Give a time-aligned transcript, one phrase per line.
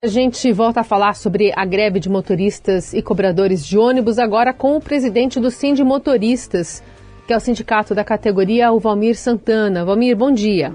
[0.00, 4.54] A gente volta a falar sobre a greve de motoristas e cobradores de ônibus agora
[4.54, 6.84] com o presidente do Sind Motoristas,
[7.26, 9.84] que é o sindicato da categoria, o Valmir Santana.
[9.84, 10.72] Valmir, bom dia.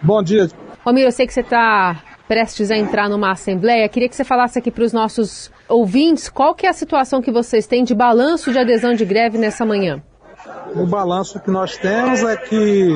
[0.00, 0.48] Bom dia.
[0.84, 3.88] Valmir, eu sei que você está prestes a entrar numa assembleia.
[3.88, 7.32] Queria que você falasse aqui para os nossos ouvintes qual que é a situação que
[7.32, 10.00] vocês têm de balanço de adesão de greve nessa manhã.
[10.76, 12.88] O balanço que nós temos é que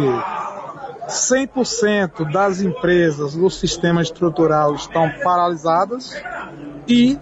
[1.09, 6.15] 100% das empresas do sistema estrutural estão paralisadas
[6.87, 7.19] e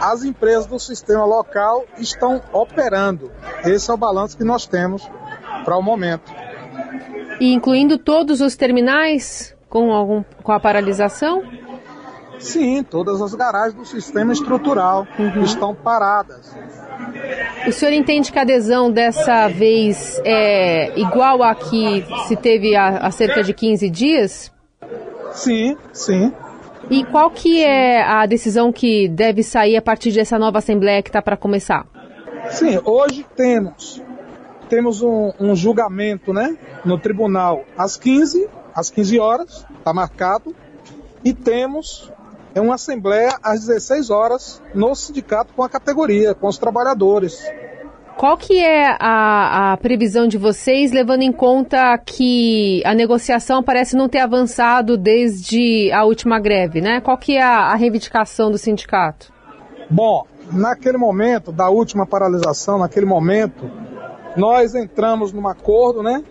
[0.00, 3.30] as empresas do sistema local estão operando.
[3.64, 5.08] Esse é o balanço que nós temos
[5.64, 6.32] para o momento.
[7.40, 11.42] E incluindo todos os terminais com, algum, com a paralisação?
[12.40, 15.42] Sim, todas as garagens do sistema estrutural uhum.
[15.42, 16.54] estão paradas.
[17.66, 22.98] O senhor entende que a adesão dessa vez é igual a que se teve há,
[22.98, 24.52] há cerca de 15 dias?
[25.32, 26.32] Sim, sim.
[26.90, 31.10] E qual que é a decisão que deve sair a partir dessa nova assembleia que
[31.10, 31.86] está para começar?
[32.50, 34.02] Sim, hoje temos
[34.70, 40.54] temos um, um, julgamento, né, no tribunal às 15, às 15 horas, está marcado,
[41.24, 42.10] e temos
[42.54, 47.42] é uma assembleia às 16 horas no sindicato com a categoria, com os trabalhadores.
[48.16, 53.96] Qual que é a, a, previsão de vocês, levando em conta que a negociação parece
[53.96, 57.00] não ter avançado desde a última greve, né?
[57.00, 59.32] Qual que é a, a reivindicação do sindicato?
[59.88, 63.70] Bom, naquele momento da última paralisação, naquele momento,
[64.36, 66.22] nós entramos num acordo, né?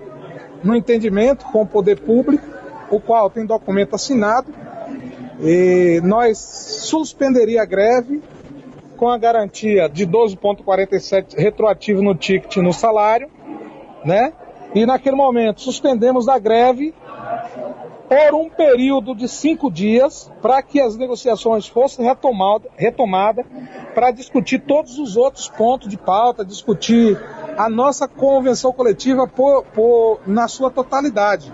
[0.63, 2.45] No entendimento com o poder público,
[2.91, 4.53] o qual tem documento assinado,
[5.41, 8.21] e nós suspenderia a greve
[8.97, 13.29] com a garantia de 12,47 retroativo no ticket no salário,
[14.03, 14.33] né?
[14.75, 16.93] E naquele momento suspendemos a greve
[18.09, 23.45] por um período de cinco dias para que as negociações fossem retomadas retomada,
[23.93, 27.19] para discutir todos os outros pontos de pauta, discutir
[27.57, 31.53] a nossa convenção coletiva por, por, na sua totalidade.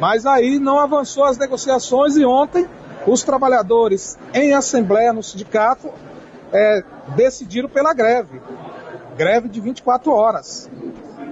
[0.00, 2.66] Mas aí não avançou as negociações e ontem
[3.06, 5.90] os trabalhadores em assembleia no sindicato
[6.52, 6.82] é,
[7.16, 8.40] decidiram pela greve.
[9.16, 10.70] Greve de 24 horas.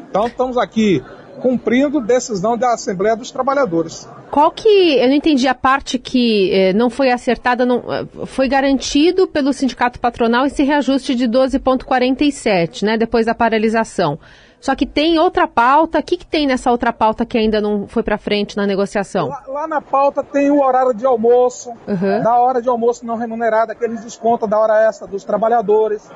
[0.09, 1.03] Então estamos aqui
[1.41, 4.07] cumprindo decisão da Assembleia dos Trabalhadores.
[4.31, 8.47] Qual que, eu não entendi a parte que eh, não foi acertada, não, eh, foi
[8.47, 14.19] garantido pelo sindicato patronal esse reajuste de 12,47, né, depois da paralisação.
[14.61, 15.99] Só que tem outra pauta.
[15.99, 19.29] O que, que tem nessa outra pauta que ainda não foi para frente na negociação?
[19.29, 22.23] Lá, lá, na pauta tem o horário de almoço, uhum.
[22.23, 26.09] da hora de almoço não remunerada, aqueles descontos da hora extra dos trabalhadores.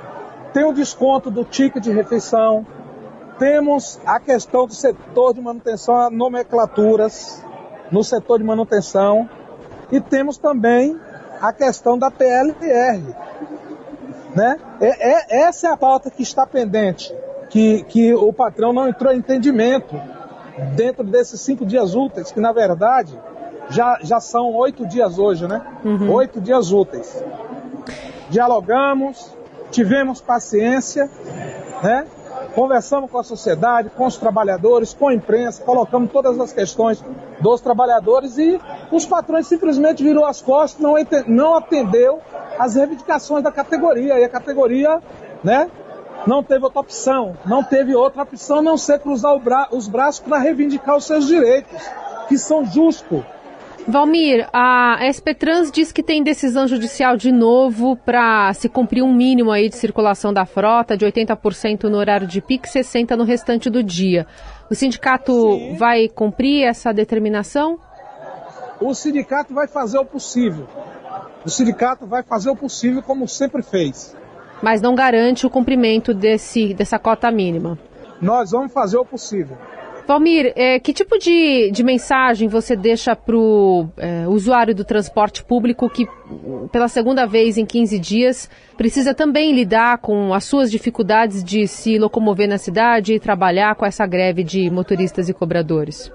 [0.53, 2.67] Tem o desconto do ticket de refeição.
[3.39, 7.43] Temos a questão do setor de manutenção, nomenclaturas
[7.91, 9.29] no setor de manutenção.
[9.91, 11.01] E temos também
[11.41, 13.03] a questão da PLR.
[14.37, 14.59] Né?
[14.81, 17.15] É, é, essa é a pauta que está pendente
[17.55, 19.95] que, que o patrão não entrou em entendimento
[20.75, 23.17] dentro desses cinco dias úteis, que na verdade
[23.71, 25.65] já, já são oito dias hoje, né?
[25.85, 26.13] Uhum.
[26.15, 27.23] Oito dias úteis.
[28.29, 29.33] Dialogamos,
[29.71, 31.09] tivemos paciência,
[31.81, 32.09] né?
[32.57, 37.05] Conversamos com a sociedade, com os trabalhadores, com a imprensa, colocamos todas as questões
[37.41, 38.61] dos trabalhadores e
[38.91, 40.97] os patrões simplesmente virou as costas, não,
[41.29, 42.21] não atendeu
[42.59, 44.19] as reivindicações da categoria.
[44.19, 45.01] E a categoria,
[45.45, 45.71] né,
[46.27, 50.39] não teve outra opção, não teve outra opção não ser cruzar bra os braços para
[50.39, 51.81] reivindicar os seus direitos,
[52.29, 53.23] que são justos.
[53.87, 59.13] Valmir, a SP Trans diz que tem decisão judicial de novo para se cumprir um
[59.13, 63.25] mínimo aí de circulação da frota, de 80% no horário de pico e 60% no
[63.25, 64.27] restante do dia.
[64.71, 65.77] O sindicato Sim.
[65.77, 67.79] vai cumprir essa determinação?
[68.81, 70.67] O sindicato vai fazer o possível.
[71.45, 74.17] O sindicato vai fazer o possível como sempre fez
[74.65, 77.79] mas não garante o cumprimento desse, dessa cota mínima.
[78.19, 79.59] Nós vamos fazer o possível.
[80.07, 85.45] Valmir, é, que tipo de, de mensagem você deixa para o é, usuário do transporte
[85.45, 86.07] público que,
[86.73, 91.99] pela segunda vez em 15 dias, precisa também lidar com as suas dificuldades de se
[91.99, 96.11] locomover na cidade e trabalhar com essa greve de motoristas e cobradores?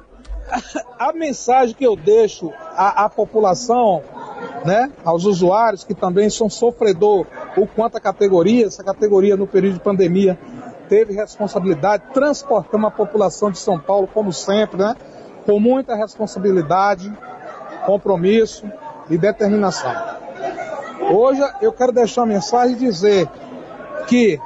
[0.98, 4.02] A mensagem que eu deixo à, à população,
[4.66, 7.26] né, aos usuários que também são sofredor
[7.58, 10.38] o quanto a categoria, essa categoria no período de pandemia
[10.88, 14.96] teve responsabilidade, transportamos a população de São Paulo, como sempre, né?
[15.46, 17.12] com muita responsabilidade,
[17.86, 18.70] compromisso
[19.10, 19.94] e determinação.
[21.12, 23.28] Hoje eu quero deixar uma mensagem e dizer
[24.08, 24.40] que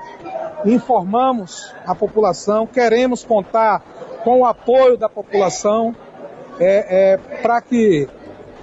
[0.66, 3.82] informamos a população, queremos contar
[4.24, 5.94] com o apoio da população
[6.60, 8.08] é, é, para que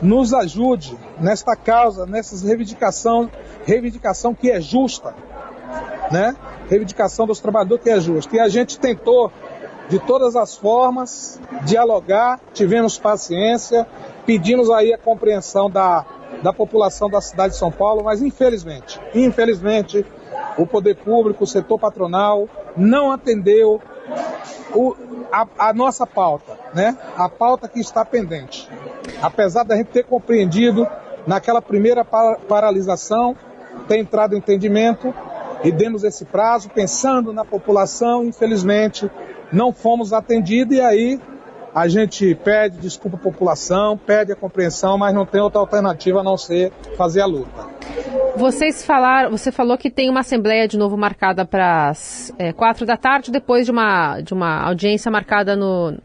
[0.01, 3.31] nos ajude nesta causa, nessa reivindicação,
[3.71, 5.15] reivindicação que é justa,
[6.11, 6.35] né?
[6.69, 8.37] Reivindicação dos trabalhadores que é justa.
[8.37, 9.33] E a gente tentou
[9.89, 13.87] de todas as formas dialogar, tivemos paciência,
[14.27, 16.05] pedimos aí a compreensão da,
[16.43, 20.05] da população da cidade de São Paulo, mas infelizmente, infelizmente,
[20.59, 23.81] o poder público, o setor patronal não atendeu
[24.75, 24.97] o,
[25.33, 26.97] a, a, nossa pauta, né?
[27.17, 28.69] A pauta que está pendente.
[29.23, 30.87] Apesar da gente ter compreendido
[31.27, 33.37] naquela primeira paralisação,
[33.89, 35.13] ter entrado entendimento
[35.63, 39.11] e demos esse prazo pensando na população, infelizmente
[39.53, 41.21] não fomos atendidos e aí
[41.75, 46.23] a gente pede desculpa à população, pede a compreensão, mas não tem outra alternativa a
[46.23, 47.69] não ser fazer a luta.
[48.37, 52.87] Vocês falaram, você falou que tem uma assembleia de novo marcada para as é, quatro
[52.87, 55.97] da tarde, depois de uma, de uma audiência marcada no,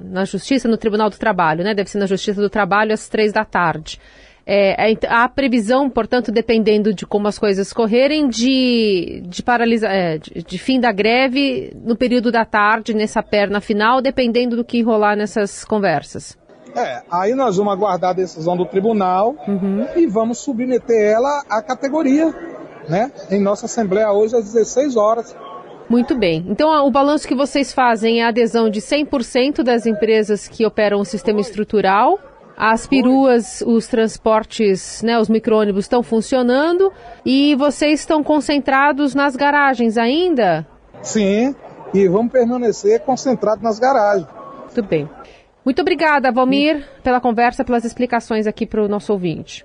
[0.00, 1.74] na Justiça, no Tribunal do Trabalho, né?
[1.74, 4.00] Deve ser na Justiça do Trabalho às três da tarde.
[4.46, 10.18] É, é, a previsão, portanto, dependendo de como as coisas correrem, de, de, paralisa, é,
[10.18, 14.82] de, de, fim da greve no período da tarde, nessa perna final, dependendo do que
[14.82, 16.36] rolar nessas conversas.
[16.76, 19.86] É, aí nós vamos aguardar a decisão do tribunal uhum.
[19.96, 22.34] e vamos submeter ela à categoria,
[22.88, 23.12] né?
[23.30, 25.34] Em nossa Assembleia hoje às 16 horas.
[25.88, 26.44] Muito bem.
[26.48, 30.98] Então, o balanço que vocês fazem é a adesão de 100% das empresas que operam
[30.98, 32.18] o sistema estrutural
[32.56, 36.92] as peruas, os transportes, né, os micro-ônibus estão funcionando
[37.24, 40.66] e vocês estão concentrados nas garagens ainda?
[41.02, 41.54] Sim,
[41.92, 44.28] e vamos permanecer concentrados nas garagens.
[44.64, 45.08] Muito bem.
[45.64, 49.64] Muito obrigada, Valmir, pela conversa, pelas explicações aqui para o nosso ouvinte.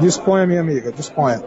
[0.00, 1.40] Disponha, minha amiga, disponha.